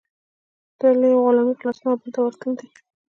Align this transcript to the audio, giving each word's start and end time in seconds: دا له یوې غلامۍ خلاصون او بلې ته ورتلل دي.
دا 0.79 0.89
له 0.99 1.05
یوې 1.11 1.21
غلامۍ 1.25 1.55
خلاصون 1.59 1.87
او 1.89 1.97
بلې 2.01 2.09
ته 2.15 2.19
ورتلل 2.21 2.53
دي. 2.59 2.67